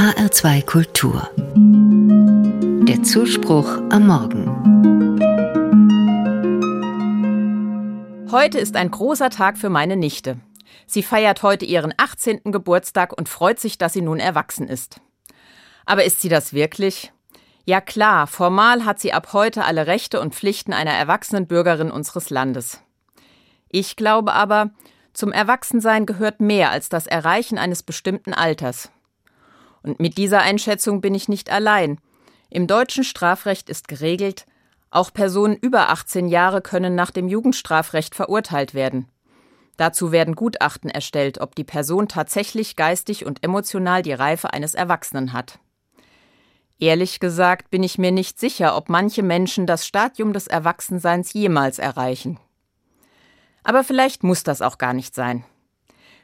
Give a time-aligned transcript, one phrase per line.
[0.00, 1.28] HR2 Kultur.
[2.88, 4.46] Der Zuspruch am Morgen.
[8.32, 10.38] Heute ist ein großer Tag für meine Nichte.
[10.86, 12.44] Sie feiert heute ihren 18.
[12.44, 15.02] Geburtstag und freut sich, dass sie nun erwachsen ist.
[15.84, 17.12] Aber ist sie das wirklich?
[17.66, 22.30] Ja klar, formal hat sie ab heute alle Rechte und Pflichten einer erwachsenen Bürgerin unseres
[22.30, 22.80] Landes.
[23.68, 24.70] Ich glaube aber,
[25.12, 28.90] zum Erwachsensein gehört mehr als das Erreichen eines bestimmten Alters.
[29.82, 31.98] Und mit dieser Einschätzung bin ich nicht allein.
[32.50, 34.46] Im deutschen Strafrecht ist geregelt,
[34.90, 39.06] auch Personen über 18 Jahre können nach dem Jugendstrafrecht verurteilt werden.
[39.76, 45.32] Dazu werden Gutachten erstellt, ob die Person tatsächlich geistig und emotional die Reife eines Erwachsenen
[45.32, 45.58] hat.
[46.80, 51.78] Ehrlich gesagt bin ich mir nicht sicher, ob manche Menschen das Stadium des Erwachsenseins jemals
[51.78, 52.38] erreichen.
[53.62, 55.44] Aber vielleicht muss das auch gar nicht sein.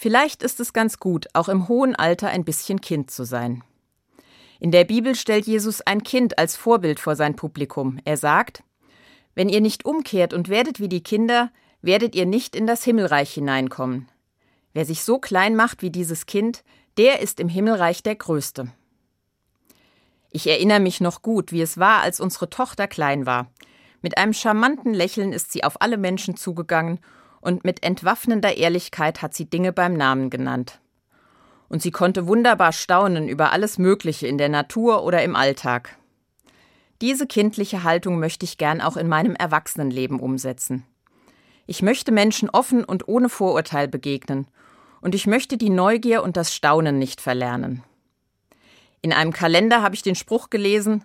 [0.00, 3.64] Vielleicht ist es ganz gut, auch im hohen Alter ein bisschen Kind zu sein.
[4.60, 7.98] In der Bibel stellt Jesus ein Kind als Vorbild vor sein Publikum.
[8.04, 8.62] Er sagt,
[9.34, 11.50] Wenn ihr nicht umkehrt und werdet wie die Kinder,
[11.82, 14.08] werdet ihr nicht in das Himmelreich hineinkommen.
[14.72, 16.62] Wer sich so klein macht wie dieses Kind,
[16.96, 18.70] der ist im Himmelreich der Größte.
[20.30, 23.50] Ich erinnere mich noch gut, wie es war, als unsere Tochter klein war.
[24.00, 27.00] Mit einem charmanten Lächeln ist sie auf alle Menschen zugegangen
[27.40, 30.80] und mit entwaffnender Ehrlichkeit hat sie Dinge beim Namen genannt.
[31.68, 35.96] Und sie konnte wunderbar staunen über alles Mögliche in der Natur oder im Alltag.
[37.00, 40.84] Diese kindliche Haltung möchte ich gern auch in meinem Erwachsenenleben umsetzen.
[41.66, 44.46] Ich möchte Menschen offen und ohne Vorurteil begegnen,
[45.00, 47.84] und ich möchte die Neugier und das Staunen nicht verlernen.
[49.00, 51.04] In einem Kalender habe ich den Spruch gelesen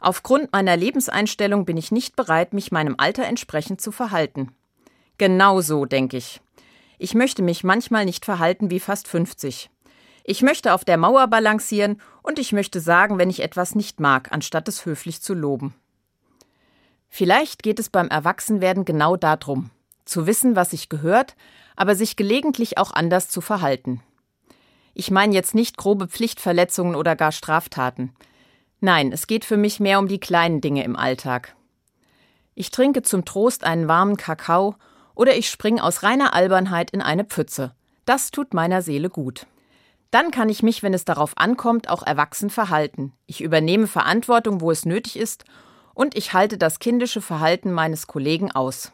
[0.00, 4.50] Aufgrund meiner Lebenseinstellung bin ich nicht bereit, mich meinem Alter entsprechend zu verhalten.
[5.20, 6.40] Genau so, denke ich.
[6.96, 9.68] Ich möchte mich manchmal nicht verhalten wie fast 50.
[10.24, 14.32] Ich möchte auf der Mauer balancieren und ich möchte sagen, wenn ich etwas nicht mag,
[14.32, 15.74] anstatt es höflich zu loben.
[17.10, 19.68] Vielleicht geht es beim Erwachsenwerden genau darum,
[20.06, 21.36] zu wissen, was sich gehört,
[21.76, 24.00] aber sich gelegentlich auch anders zu verhalten.
[24.94, 28.14] Ich meine jetzt nicht grobe Pflichtverletzungen oder gar Straftaten.
[28.80, 31.54] Nein, es geht für mich mehr um die kleinen Dinge im Alltag.
[32.54, 34.76] Ich trinke zum Trost einen warmen Kakao
[35.14, 37.74] oder ich springe aus reiner Albernheit in eine Pfütze.
[38.04, 39.46] Das tut meiner Seele gut.
[40.10, 43.12] Dann kann ich mich, wenn es darauf ankommt, auch erwachsen verhalten.
[43.26, 45.44] Ich übernehme Verantwortung, wo es nötig ist,
[45.94, 48.92] und ich halte das kindische Verhalten meines Kollegen aus.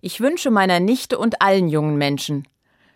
[0.00, 2.46] Ich wünsche meiner Nichte und allen jungen Menschen,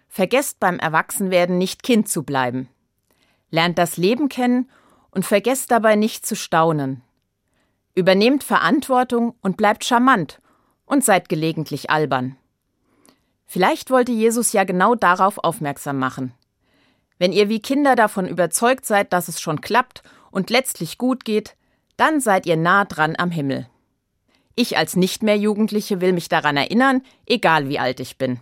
[0.09, 2.69] vergesst beim Erwachsenwerden nicht Kind zu bleiben.
[3.51, 4.71] Lernt das Leben kennen
[5.11, 7.03] und vergesst dabei nicht zu staunen.
[7.95, 10.40] Übernehmt Verantwortung und bleibt charmant
[10.91, 12.37] und seid gelegentlich albern.
[13.47, 16.35] Vielleicht wollte Jesus ja genau darauf aufmerksam machen.
[17.19, 21.55] Wenn ihr wie Kinder davon überzeugt seid, dass es schon klappt und letztlich gut geht,
[21.97, 23.69] dann seid ihr nah dran am Himmel.
[24.57, 28.41] Ich als nicht mehr Jugendliche will mich daran erinnern, egal wie alt ich bin.